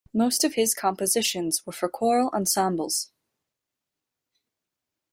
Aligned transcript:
Most 0.15 0.43
of 0.43 0.55
his 0.55 0.73
compositions 0.73 1.63
were 1.63 1.71
for 1.73 1.87
choral 1.87 2.31
ensembles. 2.33 3.11